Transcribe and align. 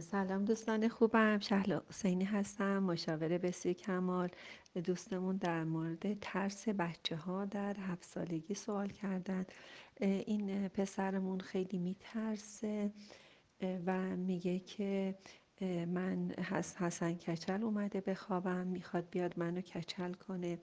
سلام 0.00 0.44
دوستان 0.44 0.88
خوبم. 0.88 1.38
شهلا 1.38 1.82
حسینی 1.88 2.24
هستم 2.24 2.78
مشاور 2.78 3.38
بسیار 3.38 3.74
کمال. 3.74 4.28
دوستمون 4.84 5.36
در 5.36 5.64
مورد 5.64 6.18
ترس 6.20 6.68
بچه 6.68 7.16
ها 7.16 7.44
در 7.44 7.76
هفت 7.76 8.04
سالگی 8.04 8.54
سوال 8.54 8.88
کردن 8.88 9.46
این 10.00 10.68
پسرمون 10.68 11.40
خیلی 11.40 11.78
میترسه 11.78 12.92
و 13.86 14.16
میگه 14.16 14.58
که 14.58 15.14
من 15.64 16.30
حسن 16.78 17.14
کچل 17.14 17.62
اومده 17.62 18.00
بخوابم 18.00 18.66
می‌خواد 18.66 19.10
بیاد 19.10 19.38
منو 19.38 19.60
کچل 19.60 20.12
کنه. 20.12 20.58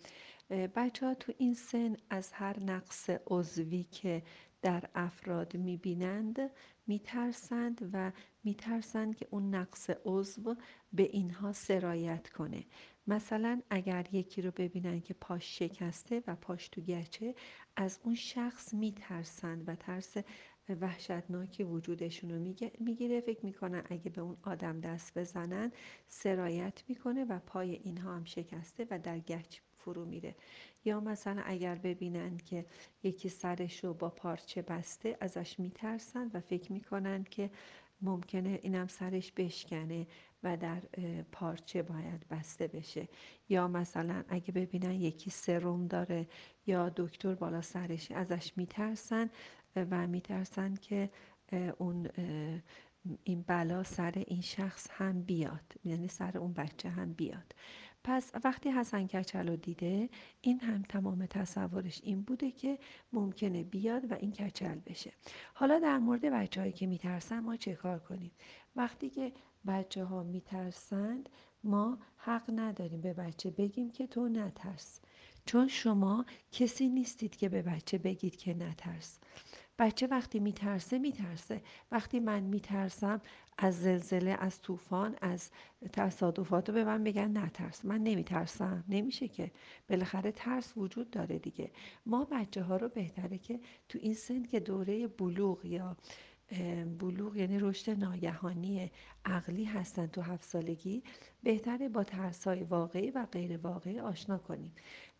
بچه 0.49 1.05
ها 1.05 1.13
تو 1.13 1.33
این 1.37 1.53
سن 1.53 1.97
از 2.09 2.31
هر 2.33 2.59
نقص 2.59 3.09
عضوی 3.27 3.83
که 3.83 4.23
در 4.61 4.89
افراد 4.95 5.57
می‌بینند 5.57 6.39
میترسند 6.87 7.89
و 7.93 8.11
میترسند 8.43 9.15
که 9.15 9.27
اون 9.31 9.55
نقص 9.55 9.89
عضو 10.05 10.55
به 10.93 11.03
اینها 11.03 11.53
سرایت 11.53 12.29
کنه. 12.29 12.65
مثلا 13.07 13.61
اگر 13.69 14.05
یکی 14.11 14.41
رو 14.41 14.51
ببینن 14.51 15.01
که 15.01 15.13
پاش 15.13 15.59
شکسته 15.59 16.23
و 16.27 16.35
پاش 16.35 16.67
تو 16.69 16.81
گچه 16.81 17.35
از 17.75 17.99
اون 18.03 18.15
شخص 18.15 18.73
میترسند 18.73 19.69
و 19.69 19.75
ترس 19.75 20.17
وحشتناکی 20.69 21.63
وجودشون 21.63 22.31
رو 22.31 22.55
می‌گیره. 22.79 23.21
فکر 23.21 23.45
می‌کنن 23.45 23.83
اگه 23.89 24.09
به 24.09 24.21
اون 24.21 24.37
آدم 24.43 24.79
دست 24.79 25.17
بزنن 25.17 25.71
سرایت 26.07 26.83
می‌کنه 26.87 27.25
و 27.25 27.39
پای 27.39 27.71
اینها 27.71 28.15
هم 28.15 28.25
شکسته 28.25 28.87
و 28.91 28.99
در 28.99 29.19
گچ 29.19 29.59
فرو 29.77 30.05
میره. 30.05 30.35
یا 30.85 30.99
مثلا 30.99 31.41
اگر 31.45 31.75
ببینن 31.75 32.37
که 32.37 32.65
یکی 33.03 33.29
سرش 33.29 33.83
رو 33.83 33.93
با 33.93 34.09
پارچه 34.09 34.61
بسته 34.61 35.17
ازش 35.21 35.59
میترسن 35.59 36.31
و 36.33 36.39
فکر 36.39 36.71
می‌کنن 36.71 37.23
که 37.23 37.49
ممکنه 38.01 38.59
اینم 38.61 38.87
سرش 38.87 39.31
بشکنه 39.31 40.07
و 40.43 40.57
در 40.57 40.81
پارچه 41.31 41.83
باید 41.83 42.27
بسته 42.29 42.67
بشه. 42.67 43.07
یا 43.49 43.67
مثلا 43.67 44.23
اگه 44.29 44.51
ببینن 44.51 44.91
یکی 44.91 45.29
سرم 45.29 45.87
داره 45.87 46.27
یا 46.67 46.89
دکتر 46.95 47.35
بالا 47.35 47.61
سرش 47.61 48.11
ازش 48.11 48.53
میترسن 48.57 49.29
و 49.75 50.07
میترسن 50.07 50.75
که 50.75 51.09
اون 51.77 52.09
این 53.23 53.41
بلا 53.47 53.83
سر 53.83 54.23
این 54.27 54.41
شخص 54.41 54.87
هم 54.91 55.21
بیاد. 55.21 55.73
یعنی 55.83 56.07
سر 56.07 56.37
اون 56.37 56.53
بچه 56.53 56.89
هم 56.89 57.13
بیاد. 57.13 57.55
پس 58.03 58.31
وقتی 58.43 58.69
حسن 58.69 59.07
کچل 59.07 59.47
رو 59.47 59.55
دیده 59.55 60.09
این 60.41 60.59
هم 60.59 60.81
تمام 60.81 61.25
تصورش 61.25 62.01
این 62.03 62.21
بوده 62.21 62.51
که 62.51 62.79
ممکنه 63.13 63.63
بیاد 63.63 64.11
و 64.11 64.15
این 64.15 64.31
کچل 64.31 64.75
بشه. 64.75 65.13
حالا 65.53 65.79
در 65.79 65.97
مورد 65.97 66.25
بچه 66.25 66.61
هایی 66.61 66.73
که 66.73 66.87
میترسن 66.87 67.39
ما 67.39 67.55
چه 67.55 67.75
کار 67.75 67.99
کنیم؟ 67.99 68.31
وقتی 68.75 69.09
که 69.09 69.33
بچه 69.67 70.03
ها 70.05 70.23
میترسند 70.23 71.29
ما 71.63 71.97
حق 72.17 72.43
نداریم 72.55 73.01
به 73.01 73.13
بچه 73.13 73.49
بگیم 73.51 73.91
که 73.91 74.07
تو 74.07 74.27
نترس. 74.29 74.99
چون 75.45 75.67
شما 75.67 76.25
کسی 76.51 76.89
نیستید 76.89 77.35
که 77.35 77.49
به 77.49 77.61
بچه 77.61 77.97
بگید 77.97 78.35
که 78.35 78.53
نترس. 78.53 79.19
بچه 79.79 80.07
وقتی 80.07 80.39
میترسه 80.39 80.99
میترسه. 80.99 81.61
وقتی 81.91 82.19
من 82.19 82.43
میترسم 82.43 83.21
از 83.57 83.81
زلزله 83.81 84.37
از 84.39 84.61
طوفان 84.61 85.15
از 85.21 85.49
تصادفات 85.93 86.71
به 86.71 86.83
من 86.83 87.03
بگن 87.03 87.37
نترس. 87.37 87.85
من 87.85 88.03
نمیترسم. 88.03 88.83
نمیشه 88.89 89.27
که. 89.27 89.51
بالاخره 89.89 90.31
ترس 90.31 90.73
وجود 90.77 91.09
داره 91.09 91.39
دیگه. 91.39 91.71
ما 92.05 92.27
بچه 92.31 92.63
ها 92.63 92.77
رو 92.77 92.89
بهتره 92.89 93.37
که 93.37 93.59
تو 93.89 93.99
این 94.01 94.13
سن 94.13 94.43
که 94.43 94.59
دوره 94.59 95.07
بلوغ 95.07 95.65
یا 95.65 95.97
بلوغ 96.99 97.35
یعنی 97.35 97.59
رشد 97.59 97.91
ناگهانی 97.91 98.91
عقلی 99.25 99.63
هستن 99.65 100.07
تو 100.07 100.21
هفت 100.21 100.43
سالگی 100.43 101.03
بهتره 101.43 101.89
با 101.89 102.03
ترس 102.03 102.47
های 102.47 102.63
واقعی 102.63 103.11
و 103.11 103.25
غیر 103.25 103.57
واقعی 103.57 103.99
آشنا 103.99 104.37
کنیم. 104.37 104.75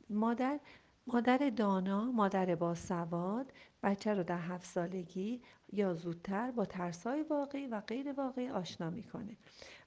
مادر 0.10 0.60
مادر 1.08 1.50
دانا 1.50 2.12
مادر 2.12 2.56
باسواد 2.56 3.52
بچه 3.84 4.14
رو 4.14 4.24
در 4.24 4.40
هفت 4.40 4.66
سالگی 4.66 5.42
یا 5.72 5.94
زودتر 5.94 6.52
با 6.52 6.66
ترسای 6.66 7.24
واقعی 7.24 7.68
و 7.68 7.82
غیر 7.82 8.14
واقعی 8.14 8.50
آشنا 8.50 8.90
می‌کنه. 8.90 9.38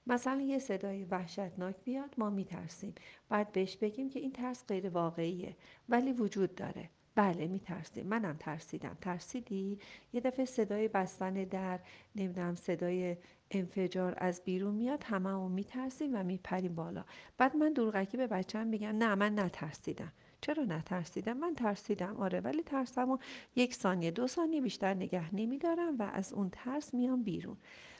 مثلا 0.06 0.40
یه 0.40 0.58
صدای 0.58 1.04
وحشتناک 1.04 1.76
بیاد 1.84 2.14
ما 2.18 2.30
میترسیم. 2.30 2.94
باید 3.30 3.52
بهش 3.52 3.76
بگیم 3.76 4.10
که 4.10 4.20
این 4.20 4.32
ترس 4.32 4.64
غیر 4.68 4.88
واقعیه 4.88 5.56
ولی 5.88 6.12
وجود 6.12 6.54
داره. 6.54 6.90
بله 7.14 7.46
میترسیم. 7.46 8.06
منم 8.06 8.36
ترسیدم. 8.38 8.96
ترسیدی؟ 9.00 9.78
یه 10.12 10.20
دفعه 10.20 10.44
صدای 10.44 10.88
بستن 10.88 11.34
در 11.34 11.80
نمی‌دونم 12.16 12.54
صدای 12.54 13.16
انفجار 13.50 14.14
از 14.16 14.42
بیرون 14.44 14.74
میاد 14.74 15.04
هممون 15.04 15.52
میترسیم 15.52 16.10
و 16.14 16.22
میپریم 16.22 16.74
بالا. 16.74 17.04
بعد 17.38 17.56
من 17.56 17.72
دورغکی 17.72 18.16
به 18.16 18.26
بچم 18.26 18.66
میگم 18.66 18.96
نه 18.98 19.14
من 19.14 19.38
نترسیدم. 19.38 20.12
چرا 20.40 20.64
نترسیدم؟ 20.64 21.36
من 21.36 21.54
ترسیدم. 21.54 22.16
آره 22.16 22.40
ولی 22.40 22.62
ترسم 22.62 23.10
و 23.10 23.18
یک 23.56 23.74
ثانیه 23.74 24.10
دو 24.10 24.26
ثانیه 24.26 24.60
بیشتر 24.60 24.94
نگه 24.94 25.34
نمیدارم 25.34 25.98
و 25.98 26.02
از 26.02 26.32
اون 26.32 26.50
ترس 26.50 26.94
میام 26.94 27.22
بیرون. 27.22 27.56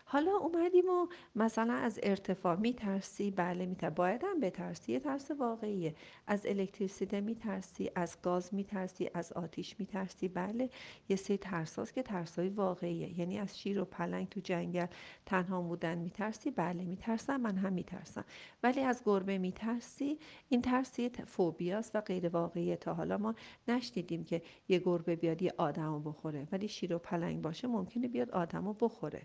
حالا 0.09 0.37
اومدیم 0.37 0.85
و 0.89 1.07
مثلا 1.35 1.75
از 1.75 2.01
ارتفاع 2.03 2.57
میترسی؟ 2.57 3.31
بله 3.31 3.67
میترسی 3.67 3.95
باید 3.95 4.25
هم 4.25 4.41
بترسی. 4.41 4.93
یه 4.93 5.01
ترس 5.01 5.31
واقعیه. 5.31 5.95
از 6.27 6.47
الکتریسیته 6.47 7.21
میترسی 7.21 7.91
از 7.95 8.17
گاز 8.23 8.55
میترسی 8.55 9.11
از 9.15 9.33
آتیش 9.33 9.77
میترسی. 9.79 10.29
بله 10.29 10.71
یه 11.09 11.17
سری 11.17 11.37
ترساست 11.39 11.95
که 11.95 12.03
ترسای 12.03 12.49
واقعیه. 12.49 13.21
یعنی 13.21 13.39
از 13.39 13.59
شیر 13.59 13.81
و 13.81 13.85
پلنگ 13.85 14.29
تو 14.29 14.41
جنگل 14.41 14.87
تنها 15.27 15.63
بودن 15.63 15.99
میترسی. 15.99 16.51
بله 16.51 16.85
میترسم 16.85 17.37
من 17.37 17.57
هم 17.57 17.73
میترسم. 17.73 18.25
ولی 18.63 18.81
از 18.81 19.03
گربه 19.05 19.39
میترسی 19.39 20.19
این 20.49 20.63
ترسی 20.63 21.09
فوبیاست 21.09 21.97
و 21.97 22.01
غیر 22.01 22.29
واقعیه. 22.29 22.77
تا 22.77 22.95
حالا 22.95 23.19
ما 23.19 23.35
نشنیدیم 23.69 24.25
که 24.25 24.43
یه 24.69 24.79
گربه 24.79 25.17
بیاد 25.17 25.43
یه 25.43 25.53
آدمو 25.57 26.01
بخوره. 26.01 26.49
ولی 26.53 26.69
شیر 26.69 26.95
و 26.95 26.99
پلنگ 26.99 27.43
باشه 27.43 27.69
ممکنه 27.69 28.09
بیاد 28.09 28.31
آدمو 28.31 28.73
بخوره. 28.73 29.23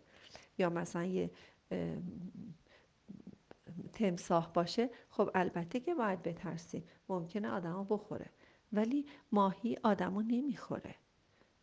یا 0.62 0.70
مثلا 0.70 1.06
یه 1.06 1.32
تمساح 3.94 4.52
باشه 4.54 4.90
خب 5.10 5.30
البته 5.36 5.80
که 5.80 5.96
باید 5.96 6.22
بترسیم. 6.22 6.84
ممکنه 7.10 7.50
آدمو 7.50 7.84
بخوره. 7.84 8.30
ولی 8.74 9.06
ماهی 9.32 9.78
آدمو 9.84 10.22
نمی‌خوره. 10.22 10.96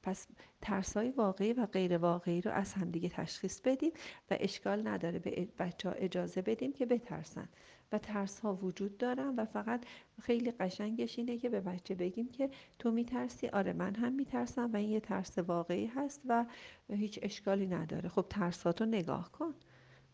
پس 0.09 0.27
ترسای 0.61 1.11
واقعی 1.11 1.53
و 1.53 1.67
غیر 1.67 1.99
واقعی 1.99 2.41
رو 2.41 2.51
از 2.51 2.73
همدیگه 2.73 3.09
تشخیص 3.09 3.61
بدیم 3.61 3.93
و 4.31 4.37
اشکال 4.41 4.89
نداره 4.89 5.19
به 5.19 5.49
بچه 5.59 5.89
ها 5.89 5.95
اجازه 5.95 6.43
بدیم 6.43 6.73
که 6.73 6.87
بترسن. 6.87 7.49
و 7.93 7.99
ترس 7.99 8.41
ها 8.41 8.55
وجود 8.55 8.99
دارن 8.99 9.35
و 9.37 9.45
فقط 9.45 9.85
خیلی 10.21 10.51
قشنگش 10.51 11.19
اینه 11.19 11.39
که 11.39 11.49
به 11.49 11.61
بچه 11.61 11.95
بگیم 11.95 12.29
که 12.29 12.51
تو 12.79 12.91
میترسی 12.91 13.49
آره 13.49 13.73
من 13.73 13.95
هم 13.95 14.13
میترسم 14.13 14.71
و 14.73 14.77
این 14.77 14.91
یه 14.91 15.01
ترس 15.01 15.39
واقعی 15.39 15.87
هست 15.87 16.23
و 16.29 16.47
هیچ 16.91 17.19
اشکالی 17.23 17.67
نداره. 17.67 18.09
خب 18.09 18.27
ترساتو 18.31 18.87
نگاه 18.87 19.33
کن. 19.33 19.55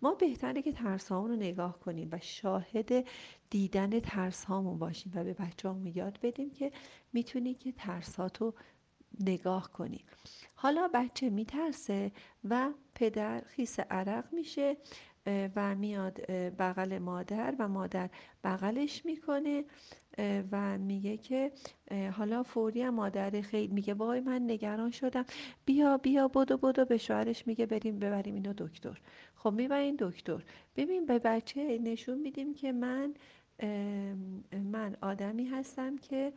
ما 0.03 0.15
بهتره 0.15 0.62
که 0.62 0.72
ترس 0.72 1.12
رو 1.12 1.37
نگاه 1.37 1.78
کنیم 1.78 2.09
و 2.12 2.19
شاهد 2.22 3.05
دیدن 3.50 4.00
ترس 4.00 4.44
هامون 4.44 4.78
باشیم 4.78 5.12
و 5.15 5.25
به 5.25 5.32
بچه 5.32 5.69
همون 5.69 5.87
یاد 5.87 6.19
بدیم 6.22 6.50
که 6.50 6.72
می‌تونی 7.12 7.55
که 7.55 7.72
ترساتو 7.72 8.55
نگاه 9.20 9.72
کنی. 9.72 10.04
حالا 10.54 10.91
بچه 10.94 11.30
میترسه 11.30 12.12
و 12.50 12.70
پدر 12.94 13.41
خیس 13.41 13.80
عرق 13.80 14.25
میشه 14.32 14.76
و 15.56 15.75
میاد 15.75 16.20
بغل 16.30 16.98
مادر 16.98 17.54
و 17.58 17.69
مادر 17.69 18.10
بغلش 18.44 19.06
می‌کنه 19.06 19.64
و 20.52 20.78
میگه 20.78 21.16
که 21.16 21.52
حالا 22.12 22.42
فوری 22.42 22.82
هم 22.82 22.94
مادر 22.94 23.41
خیلی 23.41 23.72
میگه 23.75 23.94
وای 23.94 24.20
من 24.20 24.42
نگران 24.50 24.91
شدم. 24.91 25.25
بیا 25.64 25.96
بیا 25.98 26.28
بدو 26.28 26.56
بدو. 26.56 26.84
به 26.84 26.96
شوهرش 26.96 27.46
میگه 27.46 27.66
بریم 27.66 27.98
ببریم 27.98 28.34
اینو 28.34 28.52
دکتر. 28.58 29.00
خب 29.36 29.52
می‌برین 29.52 29.96
دکتر. 29.98 30.42
ببین 30.76 31.06
به 31.06 31.19
بچه 31.19 31.78
نشون 31.78 32.19
میدیم 32.19 32.55
که 32.55 32.72
من 32.72 33.14
من 34.52 34.96
آدمی 35.00 35.44
هستم 35.46 35.96
که 35.96 36.32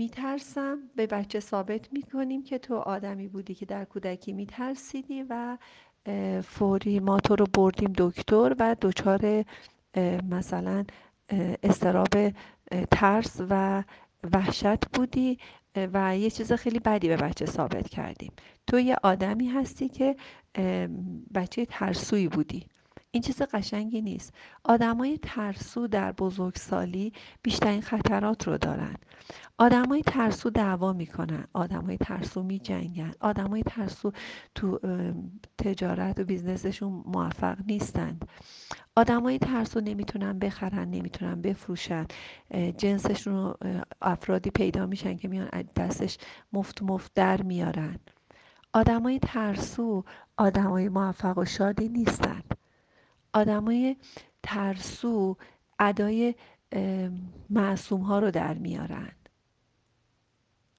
میترسم. 0.00 0.78
به 0.96 1.06
بچه 1.06 1.40
ثابت 1.40 1.92
می‌کنیم 1.92 2.42
که 2.44 2.58
تو 2.58 2.76
آدمی 2.76 3.28
بودی 3.28 3.54
که 3.54 3.66
در 3.66 3.84
کودکی 3.84 4.32
میترسیدی 4.32 5.22
و 5.22 5.58
فوری 6.42 7.00
ما 7.00 7.20
تو 7.20 7.36
رو 7.36 7.46
بردیم 7.54 7.92
دکتر 7.98 8.56
و 8.58 8.76
دچار 8.80 9.44
مثلا 10.30 10.84
استراب 11.62 12.32
ترس 12.90 13.40
و 13.50 13.84
وحشت 14.32 14.88
بودی 14.92 15.38
و 15.76 16.18
یه 16.18 16.30
چیز 16.30 16.52
خیلی 16.52 16.78
بدی 16.78 17.08
به 17.08 17.16
بچه 17.16 17.46
ثابت 17.46 17.88
کردیم. 17.88 18.32
تو 18.66 18.80
یه 18.80 18.96
آدمی 19.02 19.48
هستی 19.48 19.88
که 19.88 20.16
بچه 21.34 21.66
ترسویی 21.66 22.28
بودی. 22.28 22.66
این 23.12 23.22
چیز 23.22 23.42
قشنگی 23.42 24.02
نیست. 24.02 24.34
آدمای 24.64 25.18
ترسو 25.22 25.86
در 25.86 26.12
بزرگسالی 26.12 27.12
بیشترین 27.42 27.80
خطرات 27.80 28.48
رو 28.48 28.58
دارن. 28.58 28.94
آدمای 29.58 30.02
ترسو 30.02 30.50
دعوا 30.50 30.92
می‌کنن 30.92 31.44
آدمای 31.52 31.96
ترسو 31.96 32.42
میجنگن 32.42 33.12
آدمای 33.20 33.62
ترسو 33.62 34.12
تو 34.54 34.78
تجارت 35.58 36.20
و 36.20 36.24
بیزنسشون 36.24 37.02
موفق 37.06 37.58
نیستند 37.66 38.28
آدمای 38.96 39.38
ترسو 39.38 39.80
نمی‌تونن 39.80 40.38
بخرن 40.38 40.90
نمی‌تونن 40.90 41.42
بفروشن. 41.42 42.06
جنسشون 42.78 43.34
رو 43.34 43.56
افرادی 44.02 44.50
پیدا 44.50 44.86
میشن 44.86 45.16
که 45.16 45.28
میان 45.28 45.48
دستش 45.76 46.18
مفت 46.52 46.82
مفت 46.82 47.12
در 47.14 47.42
میارن. 47.42 47.98
آدمای 48.72 49.18
ترسو 49.18 50.04
آدمای 50.36 50.88
موفق 50.88 51.38
و 51.38 51.44
شادی 51.44 51.88
نیستند 51.88 52.54
آدمای 53.32 53.96
ترسو 54.42 55.36
ادای 55.78 56.34
معصوم 57.50 58.00
ها 58.00 58.18
رو 58.18 58.30
در 58.30 58.54
میارن. 58.54 59.12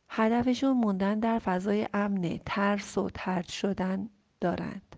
هدفشون 0.10 0.72
موندن 0.72 1.20
در 1.20 1.40
فضای 1.40 1.88
امن 1.94 2.40
ترس 2.46 2.98
و 2.98 3.10
ترد 3.14 3.48
شدن 3.48 4.10
دارند. 4.42 4.96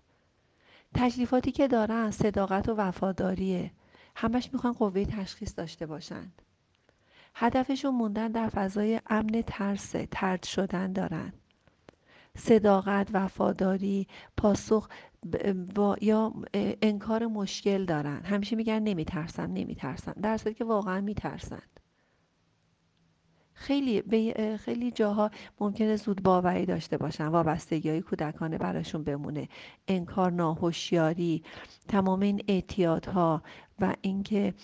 تشریفاتی 0.94 1.52
که 1.52 1.68
دارن 1.68 2.10
صداقت 2.10 2.68
و 2.68 2.74
وفاداریه. 2.74 3.70
همش 4.16 4.50
می‌خوان 4.52 4.72
قوه 4.72 5.04
تشخیص 5.04 5.58
داشته 5.58 5.86
باشند 5.86 6.42
هدفشون 7.34 7.94
موندن 7.94 8.28
در 8.28 8.48
فضای 8.48 9.00
امن 9.06 9.42
ترس 9.46 9.94
ترد 10.10 10.42
شدن 10.42 10.92
دارند 10.92 11.34
صداقت 12.36 13.08
وفاداری 13.12 14.06
پاسخ 14.36 14.88
با 15.74 15.96
یا 16.00 16.32
انکار 16.82 17.26
مشکل 17.26 17.84
دارن. 17.84 18.22
همیشه 18.22 18.56
میگن 18.56 18.78
نمیترسم 18.82 19.52
نمیترسم 19.52 20.12
در 20.22 20.36
صورتی 20.36 20.58
که 20.58 20.64
واقعا 20.64 21.00
میترسند 21.00 21.80
خیلی 23.54 24.02
به 24.02 24.56
خیلی 24.60 24.90
جاها 24.90 25.30
ممکنه 25.60 25.96
زود 25.96 26.22
باوری 26.22 26.66
داشته 26.66 26.98
باشن. 26.98 27.26
وابستگی 27.26 27.88
های 27.90 28.00
کودکانه 28.00 28.58
براشون 28.58 29.04
بمونه. 29.04 29.48
انکار 29.88 30.32
ناهوشیاری 30.32 31.42
تمام 31.88 32.20
این 32.20 32.42
اعتیادها 32.48 33.42
و 33.80 33.94
اینکه 34.02 34.54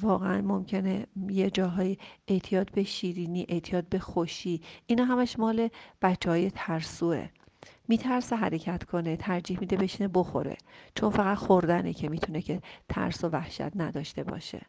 واقعا 0.00 0.42
ممکنه 0.42 1.06
یه 1.28 1.50
جاهای 1.50 1.96
اعتیاد 2.28 2.72
به 2.72 2.84
شیرینی 2.84 3.46
اعتیاد 3.48 3.88
به 3.88 3.98
خوشی. 3.98 4.60
اینا 4.86 5.04
همش 5.04 5.38
مال 5.38 5.68
بچه 6.02 6.30
های 6.30 6.50
ترسوه. 6.50 7.28
میترسه 7.88 8.36
حرکت 8.36 8.84
کنه 8.84 9.16
ترجیح 9.16 9.60
میده 9.60 9.76
بشینه 9.76 10.08
بخوره 10.14 10.56
چون 10.94 11.10
فقط 11.10 11.38
خوردنه 11.38 11.92
که 11.92 12.08
می‌تونه 12.08 12.42
که 12.42 12.62
ترس 12.88 13.24
و 13.24 13.28
وحشت 13.28 13.76
نداشته 13.76 14.24
باشه. 14.24 14.60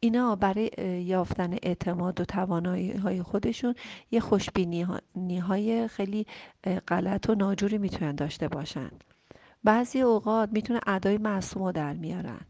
اینا 0.00 0.36
برای 0.36 0.70
یافتن 1.06 1.52
اعتماد 1.62 2.20
و 2.20 2.24
توانایی 2.24 2.92
های 2.92 3.22
خودشون 3.22 3.74
یه 4.10 4.20
خوشبینی 4.20 4.86
های 5.40 5.88
خیلی 5.88 6.26
غلط 6.88 7.30
و 7.30 7.34
ناجوری 7.34 7.78
می‌تونن 7.78 8.14
داشته 8.14 8.48
باشن. 8.48 8.90
بعضی 9.64 10.00
اوقات 10.00 10.48
می‌تونه 10.52 10.80
ادای 10.86 11.18
معصوم 11.18 11.62
رو 11.62 11.72
در 11.72 11.92
میارن. 11.92 12.40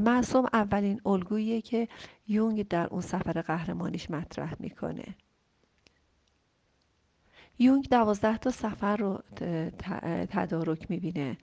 معصوم 0.00 0.46
اولین 0.52 1.00
الگوییه 1.06 1.60
که 1.60 1.88
یونگ 2.28 2.68
در 2.68 2.86
اون 2.86 3.00
سفر 3.00 3.42
قهرمانیش 3.42 4.10
مطرح 4.10 4.54
می‌کنه. 4.58 5.04
یونگ 7.58 7.88
دوازده 7.88 8.38
تا 8.38 8.50
سفر 8.50 8.96
رو 8.96 9.22
تدارک 10.30 10.90
می‌بینه. 10.90 11.36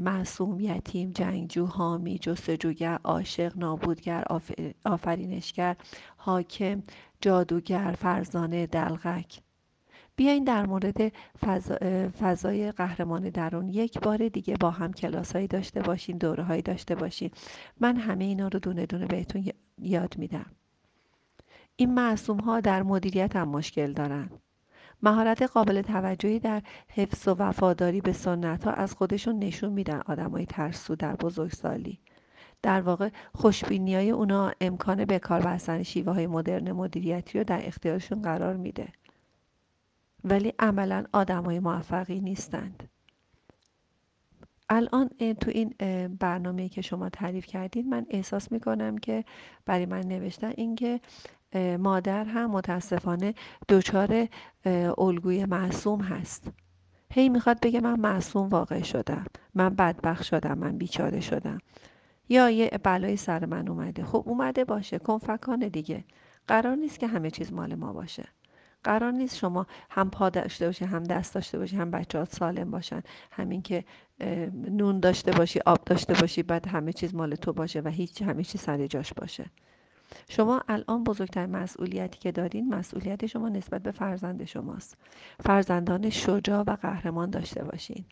معصوم 0.00 0.60
یتیم 0.60 1.12
جنگجو 1.12 1.66
حامی 1.66 2.18
جستجوگر 2.18 2.98
عاشق 3.04 3.58
نابودگر 3.58 4.24
آفرینشگر 4.84 5.76
حاکم 6.16 6.82
جادوگر 7.20 7.94
فرزانه 7.98 8.66
دلغک. 8.66 9.40
بیاین 10.16 10.44
در 10.44 10.66
مورد 10.66 11.12
فضای 12.20 12.72
قهرمان 12.72 13.30
درون. 13.30 13.68
یک 13.68 14.00
بار 14.00 14.28
دیگه 14.28 14.56
با 14.60 14.70
هم 14.70 14.92
کلاس 14.92 15.32
هایی 15.32 15.46
داشته 15.46 15.82
باشین 15.82 16.18
دوره 16.18 16.42
هایی 16.42 16.62
داشته 16.62 16.94
باشین. 16.94 17.30
من 17.80 17.96
همه 17.96 18.24
اینا 18.24 18.48
رو 18.48 18.58
دونه 18.58 18.86
دونه 18.86 19.06
بهتون 19.06 19.44
یاد 19.78 20.18
میدم. 20.18 20.46
این 21.76 21.94
معصوم 21.94 22.38
ها 22.40 22.60
در 22.60 22.82
مدیریت 22.82 23.36
هم 23.36 23.48
مشکل 23.48 23.92
دارن. 23.92 24.30
مهارت 25.02 25.42
قابل 25.42 25.82
توجهی 25.82 26.38
در 26.38 26.62
حفظ 26.88 27.28
و 27.28 27.34
وفاداری 27.38 28.00
به 28.00 28.12
سنت 28.12 28.64
ها 28.64 28.70
از 28.70 28.94
خودشون 28.94 29.38
نشون 29.38 29.72
میدن 29.72 30.00
های 30.00 30.46
ترسو 30.46 30.96
در 30.96 31.16
بزرگسالی. 31.16 31.98
در 32.62 32.80
واقع 32.80 33.08
خوشبینی 33.34 33.94
های 33.94 34.10
اونا 34.10 34.52
امکان 34.60 35.04
به 35.04 35.18
کار 35.18 35.42
بستن 35.42 35.82
شیوه 35.82 36.12
های 36.12 36.26
مدرن 36.26 36.72
مدیریتی 36.72 37.38
رو 37.38 37.44
در 37.44 37.66
اختیارشون 37.66 38.22
قرار 38.22 38.56
میده. 38.56 38.88
ولی 40.24 40.52
عملا 40.58 41.04
های 41.14 41.58
موفقی 41.58 42.20
نیستند. 42.20 42.88
الان 44.68 45.08
تو 45.40 45.50
این 45.50 45.74
برنامه 46.08 46.68
که 46.68 46.82
شما 46.82 47.08
تعریف 47.08 47.46
کردید 47.46 47.86
من 47.86 48.06
احساس 48.10 48.52
می‌کنم 48.52 48.98
که 48.98 49.24
برای 49.66 49.86
من 49.86 50.00
نوشتن 50.00 50.52
اینکه 50.56 51.00
مادر 51.78 52.24
هم 52.24 52.50
متاسفانه 52.50 53.34
دچار 53.68 54.28
الگوی 54.98 55.44
معصوم 55.44 56.00
هست. 56.00 56.50
هی 57.12 57.28
می‌خواد 57.28 57.60
بگه 57.60 57.80
من 57.80 58.00
معصوم 58.00 58.48
واقع 58.48 58.82
شدم 58.82 59.24
من 59.54 59.68
بدبخت 59.68 60.22
شدم 60.22 60.58
من 60.58 60.78
بیچاره 60.78 61.20
شدم. 61.20 61.58
یا 62.28 62.50
یه 62.50 62.70
بلای 62.82 63.16
سر 63.16 63.46
من 63.46 63.68
اومده. 63.68 64.04
خب 64.04 64.22
اومده 64.26 64.64
باشه 64.64 64.98
کنفکانه 64.98 65.68
دیگه. 65.68 66.04
قرار 66.48 66.76
نیست 66.76 66.98
که 66.98 67.06
همه 67.06 67.30
چیز 67.30 67.52
مال 67.52 67.74
ما 67.74 67.92
باشه. 67.92 68.28
قرار 68.84 69.12
نیست 69.12 69.36
شما 69.36 69.66
هم 69.90 70.10
پا 70.10 70.30
داشته 70.30 70.66
باشی 70.66 70.84
هم 70.84 71.02
دست 71.02 71.34
داشته 71.34 71.58
باشی 71.58 71.76
هم 71.76 71.90
بچهات 71.90 72.32
سالم 72.34 72.70
باشن. 72.70 73.02
همین 73.30 73.62
که 73.62 73.84
نون 74.70 75.00
داشته 75.00 75.32
باشی 75.32 75.60
آب 75.66 75.84
داشته 75.84 76.14
باشی 76.14 76.42
بعد 76.42 76.68
همه 76.68 76.92
چیز 76.92 77.14
مال 77.14 77.34
تو 77.34 77.52
باشه 77.52 77.80
و 77.80 77.88
هیچ 77.88 78.22
همه 78.22 78.44
چیز 78.44 78.60
سر 78.60 78.86
جاش 78.86 79.12
باشه. 79.12 79.50
شما 80.28 80.62
الان 80.68 81.04
بزرگترین 81.04 81.50
مسئولیتی 81.50 82.18
که 82.18 82.32
دارین 82.32 82.74
مسئولیت 82.74 83.26
شما 83.26 83.48
نسبت 83.48 83.82
به 83.82 83.90
فرزند 83.90 84.44
شماست. 84.44 84.96
فرزندان 85.40 86.10
شجاع 86.10 86.64
و 86.66 86.76
قهرمان 86.76 87.30
داشته 87.30 87.64
باشین. 87.64 88.04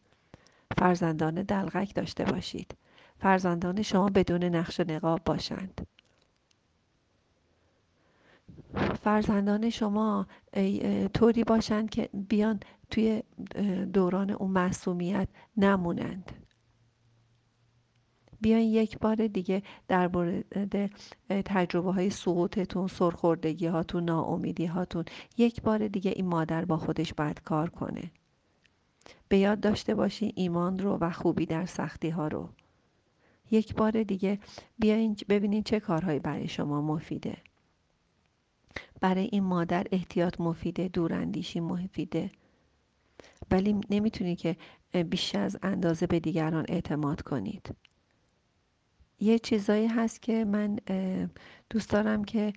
فرزندان 0.79 1.35
دلغک 1.35 1.95
داشته 1.95 2.25
باشید. 2.25 2.75
فرزندان 3.19 3.83
شما 3.83 4.09
بدون 4.09 4.45
نقش 4.45 4.81
نقاب 4.81 5.21
باشند. 5.25 5.87
فرزندان 9.03 9.71
شما 9.71 10.27
طوری 11.15 11.45
باشند 11.45 11.91
که 11.91 12.09
بیان 12.29 12.61
توی 12.91 13.23
دوران 13.93 14.31
اون 14.31 14.51
معصومیت 14.51 15.29
نمونند. 15.57 16.44
بیاین 18.45 18.71
یک 18.73 18.99
بار 18.99 19.27
دیگه 19.27 19.63
در 19.89 20.09
مورد 20.09 20.91
تجربه 21.29 21.93
های 21.93 22.11
سقوطتون 22.11 22.87
سرخوردگی 22.87 23.67
هاتون 23.67 24.05
ناامیدی 24.05 24.67
هاتون 24.67 25.05
یک 25.39 25.63
بار 25.63 25.89
دیگه 25.89 26.13
این 26.17 26.27
مادر 26.27 26.65
با 26.65 26.77
خودش 26.77 27.15
باید 27.15 27.43
کار 27.43 27.71
کنه. 27.71 28.11
به 29.29 29.39
یاد 29.39 29.61
داشته 29.61 29.95
باشین 29.95 30.33
ایمان 30.35 30.79
رو 30.79 30.99
و 31.01 31.11
خوبی 31.11 31.47
در 31.47 31.67
سختی 31.67 32.09
ها 32.11 32.29
رو. 32.29 32.49
یک 33.51 33.75
بار 33.75 34.03
دیگه 34.03 34.39
بیاین 34.79 35.17
ببینین 35.29 35.63
چه 35.63 35.81
کارهایی 35.81 36.19
برای 36.19 36.49
شما 36.49 36.83
مفیده. 36.83 37.37
برای 39.01 39.29
این 39.33 39.45
مادر 39.45 39.87
احتیاط 39.93 40.41
مفیده 40.41 40.89
دوراندیشی 40.89 41.61
مفیده. 41.61 42.31
ولی 43.51 43.81
نمی‌تونی 43.91 44.37
که 44.37 44.57
بیش 45.11 45.35
از 45.35 45.57
اندازه 45.63 46.07
به 46.07 46.21
دیگران 46.21 46.65
اعتماد 46.69 47.23
کنید. 47.23 47.75
یه 49.21 49.39
چیزایی 49.39 49.87
هست 49.87 50.23
که 50.23 50.45
من 50.45 50.79
دوست 51.71 51.91
دارم 51.91 52.25
که 52.25 52.53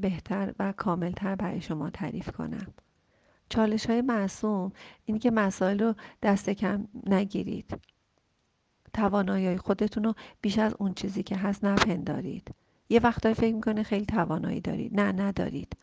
بهتر 0.00 0.54
و 0.58 0.72
کاملتر 0.72 1.34
برای 1.36 1.60
شما 1.60 1.90
تعریف 1.90 2.30
کنم. 2.30 2.74
چالش 3.48 3.86
های 3.86 4.02
معصوم 4.02 4.72
اینی 5.04 5.18
که 5.18 5.30
مسائل 5.30 5.78
رو 5.78 5.94
دست 6.22 6.50
کم 6.50 6.88
نگیرید. 7.06 7.80
توانایی 8.92 9.56
خودتون 9.56 10.04
رو 10.04 10.14
بیش 10.40 10.58
از 10.58 10.74
اون 10.78 10.94
چیزی 10.94 11.22
که 11.22 11.36
هست 11.36 11.64
نپندارید. 11.64 12.54
یه 12.88 13.00
وقتایی 13.00 13.34
فکر 13.34 13.54
می‌کنه 13.54 13.82
خیلی 13.82 14.06
توانایی 14.06 14.60
دارید. 14.60 15.00
نه 15.00 15.12
ندارید. 15.12 15.76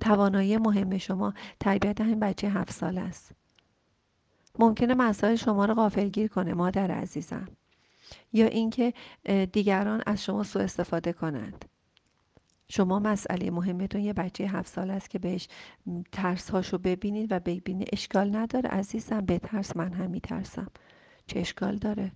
توانایی 0.00 0.56
مهم 0.56 0.98
شما 0.98 1.34
تربیت 1.60 2.00
همین 2.00 2.20
بچه 2.20 2.48
هفت 2.48 2.72
سال 2.72 2.98
است. 2.98 3.32
ممکنه 4.58 4.94
مسائل 4.94 5.34
شما 5.34 5.64
رو 5.64 5.74
غافلگیر 5.74 6.28
کنه 6.28 6.54
مادر 6.54 6.90
عزیزم. 6.90 7.48
یا 8.32 8.46
اینکه 8.46 8.92
دیگران 9.52 10.02
از 10.06 10.24
شما 10.24 10.42
سوء 10.42 10.62
استفاده 10.62 11.12
کنند. 11.12 11.64
شما 12.68 12.98
مسئله 12.98 13.50
مهمتون 13.50 14.00
یه 14.00 14.12
بچه 14.12 14.44
هفت 14.44 14.68
سال 14.72 14.90
است 14.90 15.10
که 15.10 15.18
بهش 15.18 15.48
ترس 16.12 16.50
هاشو 16.50 16.78
ببینید 16.78 17.32
و 17.32 17.40
ببینید 17.40 17.88
اشکال 17.92 18.36
نداره. 18.36 18.70
عزیزم 18.70 19.20
به 19.20 19.38
ترس 19.38 19.76
من 19.76 19.92
هم 19.92 20.10
میترسم. 20.10 20.70
چه 21.26 21.40
اشکال 21.40 21.76
داره؟ 21.76 22.12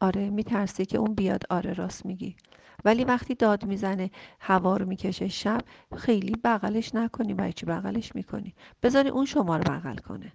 آره 0.00 0.30
میترسی 0.30 0.84
که 0.84 0.98
اون 0.98 1.14
بیاد 1.14 1.42
آره 1.50 1.72
راست 1.72 2.06
میگی. 2.06 2.36
ولی 2.84 3.04
وقتی 3.04 3.34
داد 3.34 3.64
می‌زنه 3.64 4.10
هوا 4.40 4.76
رو 4.76 4.86
می‌کشه 4.86 5.28
شب 5.28 5.60
خیلی 5.96 6.32
بغلش 6.44 6.94
نکنی 6.94 7.52
چی 7.52 7.66
بغلش 7.66 8.14
می‌کنی؟ 8.14 8.54
بذاری 8.82 9.08
اون 9.08 9.24
شما 9.24 9.56
رو 9.56 9.62
بغل 9.62 9.96
کنه. 9.96 10.32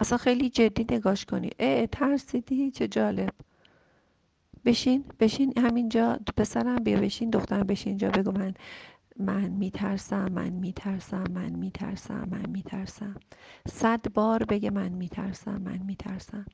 اصلا 0.00 0.18
خیلی 0.18 0.50
جدی 0.50 0.96
نگاش 0.96 1.24
کنی. 1.24 1.50
اه 1.58 1.86
ترسیدی؟ 1.86 2.70
چه 2.70 2.88
جالب. 2.88 3.30
بشین 4.64 5.04
بشین 5.20 5.54
همینجا 5.58 6.20
پسرم 6.36 6.76
بیا 6.84 7.00
بشین 7.00 7.30
دخترم 7.30 7.62
بشین 7.62 7.90
اینجا 7.90 8.10
بگو 8.10 8.32
من 8.32 8.54
من 9.20 9.48
میترسم 9.50 10.28
من 10.32 10.50
میترسم 10.50 11.24
من 11.34 11.50
میترسم 11.50 12.28
من 12.30 12.50
میترسم. 12.50 13.16
صد 13.68 14.12
بار 14.14 14.44
بگه 14.44 14.70
من 14.70 14.88
میترسم 14.88 15.62
من 15.62 15.78
میترسم. 15.78 16.46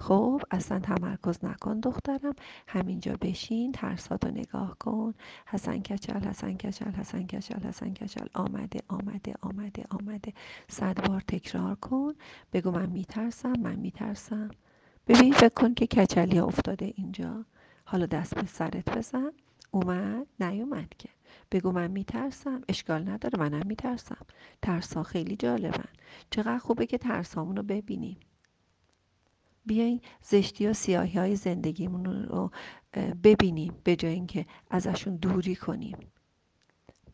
خب 0.00 0.42
اصلا 0.50 0.80
تمرکز 0.80 1.44
نکن 1.44 1.80
دخترم. 1.80 2.34
همینجا 2.68 3.16
بشین 3.20 3.72
ترساتو 3.72 4.28
نگاه 4.28 4.76
کن. 4.78 5.14
حسن 5.46 5.78
کچل 5.78 6.20
حسن 6.28 6.54
کچل 6.54 6.90
حسن 6.90 7.26
کچل 7.26 7.60
حسن 7.68 7.94
کچل. 7.94 8.26
آمده 8.34 8.80
آمده 8.88 9.34
آمده 9.42 9.84
آمده. 9.90 10.32
صد 10.68 11.08
بار 11.08 11.20
تکرار 11.20 11.74
کن. 11.74 12.14
بگو 12.52 12.70
من 12.70 12.90
میترسم 12.90 13.52
من 13.60 13.76
میترسم. 13.76 14.50
ببین 15.08 15.32
فکر 15.32 15.48
کن 15.48 15.74
که 15.74 15.86
کچلی 15.86 16.38
افتاده 16.38 16.92
اینجا. 16.96 17.44
حالا 17.84 18.06
دست 18.06 18.34
به 18.34 18.46
سرت 18.46 18.98
بزن. 18.98 19.32
اومد؟ 19.70 20.26
نیومد 20.40 20.94
که. 20.98 21.08
بگو 21.52 21.72
من 21.72 21.90
میترسم. 21.90 22.62
اشکال 22.68 23.08
نداره 23.08 23.38
منم 23.38 23.66
میترسم. 23.66 24.26
ترسا 24.62 25.02
خیلی 25.02 25.36
جالبن. 25.36 25.88
چقدر 26.30 26.58
خوبه 26.58 26.86
که 26.86 26.98
ترسامون 26.98 27.56
رو 27.56 27.62
ببینیم. 27.62 28.20
بیاین 29.66 30.00
زشتی 30.22 30.66
و 30.66 30.72
سیاهی 30.72 31.18
های 31.18 31.36
زندگیمون 31.36 32.04
رو 32.04 32.50
ببینیم. 33.24 33.74
به 33.84 33.96
جای 33.96 34.12
اینکه 34.12 34.46
ازشون 34.70 35.16
دوری 35.16 35.56
کنیم. 35.56 35.98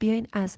بیاین 0.00 0.26
از 0.32 0.56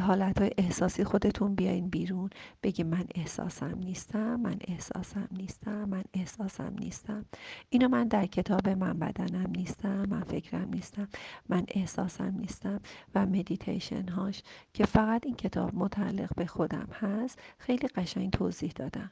حالت 0.00 0.52
احساسی 0.58 1.04
خودتون 1.04 1.54
بیاین 1.54 1.88
بیرون. 1.88 2.30
بگی 2.62 2.82
من 2.82 3.04
احساسم 3.14 3.78
نیستم 3.78 4.36
من 4.40 4.56
احساسم 4.68 5.28
نیستم 5.32 5.84
من 5.84 6.04
احساسم 6.14 6.74
نیستم. 6.78 7.24
اینو 7.70 7.88
من 7.88 8.08
در 8.08 8.26
کتاب 8.26 8.68
من 8.68 8.98
بدنم 8.98 9.50
نیستم 9.56 10.06
من 10.10 10.22
فکرم 10.22 10.68
نیستم 10.68 11.08
من 11.48 11.64
احساسم 11.68 12.34
نیستم 12.38 12.80
و 13.14 13.26
مدیتیشن 13.26 14.08
هاش 14.08 14.42
که 14.74 14.86
فقط 14.86 15.26
این 15.26 15.34
کتاب 15.34 15.74
متعلق 15.74 16.34
به 16.36 16.46
خودم 16.46 16.88
هست 16.92 17.38
خیلی 17.58 17.88
قشنگ 17.88 18.30
توضیح 18.30 18.72
دادم. 18.76 19.10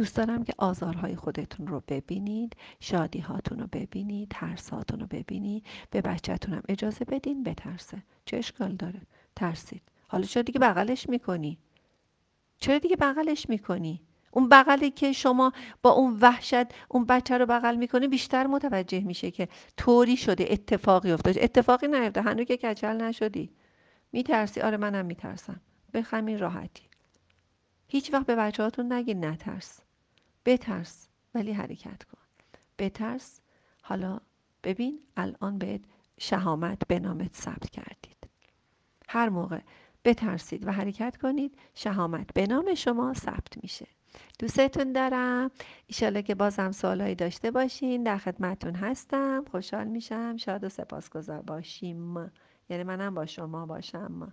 دوست 0.00 0.16
دارم 0.16 0.44
که 0.44 0.52
آزارهای 0.58 1.16
خودتون 1.16 1.66
رو 1.66 1.82
ببینید 1.88 2.56
شادی 2.80 3.18
هاتون 3.18 3.58
رو 3.58 3.66
ببینید 3.72 4.28
ترس 4.30 4.70
هاتون 4.70 5.00
رو 5.00 5.06
ببینید. 5.06 5.66
به 5.90 6.00
بچهتونم 6.00 6.62
اجازه 6.68 7.04
بدین 7.04 7.42
بترسه. 7.42 8.02
چه 8.24 8.36
اشکال 8.36 8.72
داره؟ 8.72 9.00
ترسید. 9.36 9.82
حالا 10.08 10.24
چرا 10.24 10.42
دیگه 10.42 10.60
بغلش 10.60 11.08
می‌کنی؟ 11.08 11.58
چرا 12.58 12.78
دیگه 12.78 12.96
بغلش 12.96 13.48
می‌کنی؟ 13.48 14.00
اون 14.30 14.48
بغلی 14.48 14.90
که 14.90 15.12
شما 15.12 15.52
با 15.82 15.90
اون 15.90 16.18
وحشت 16.20 16.66
اون 16.88 17.04
بچه 17.04 17.38
رو 17.38 17.46
بغل 17.46 17.76
می‌کنی 17.76 18.08
بیشتر 18.08 18.46
متوجه 18.46 19.00
میشه 19.00 19.30
که 19.30 19.48
طوری 19.76 20.16
شده 20.16 20.46
اتفاقی 20.50 21.12
افتاده. 21.12 21.44
اتفاقی 21.44 21.88
نیفته. 21.88 22.22
هنوز 22.22 22.46
که 22.46 22.56
کچل 22.56 22.96
نشدی. 22.96 23.50
میترسی؟ 24.12 24.60
آره 24.60 24.76
منم 24.76 25.06
میترسم. 25.06 25.60
به 25.92 26.02
همین 26.02 26.38
راحتی. 26.38 26.82
هیچ 27.88 28.12
وقت 28.12 28.26
به 28.26 28.36
بچه 28.36 28.62
هاتون 28.62 28.92
نترس. 28.92 29.80
بترس 30.44 31.08
ولی 31.34 31.52
حرکت 31.52 32.04
کن. 32.04 32.18
بترس 32.78 33.40
حالا 33.82 34.20
ببین 34.64 35.00
الان 35.16 35.58
بهت 35.58 35.80
شهامت 36.18 36.86
به 36.88 36.98
نامت 36.98 37.36
ثبت 37.36 37.70
کردید. 37.70 38.28
هر 39.08 39.28
موقع 39.28 39.60
بترسید 40.04 40.66
و 40.66 40.72
حرکت 40.72 41.16
کنید 41.16 41.58
شهامت 41.74 42.34
به 42.34 42.46
نام 42.46 42.74
شما 42.74 43.14
ثبت 43.14 43.62
میشه. 43.62 43.86
دوستتون 44.38 44.92
دارم. 44.92 45.50
ایشالله 45.86 46.22
که 46.22 46.34
بازم 46.34 46.72
سوالایی 46.72 47.14
داشته 47.14 47.50
باشین. 47.50 48.02
در 48.02 48.18
خدمتون 48.18 48.74
هستم. 48.74 49.44
خوشحال 49.50 49.86
میشم. 49.86 50.36
شاد 50.36 50.64
و 50.64 50.68
سپاسگزار 50.68 51.42
باشیم. 51.42 52.30
یعنی 52.68 52.82
منم 52.82 53.14
با 53.14 53.26
شما 53.26 53.66
باشم. 53.66 54.32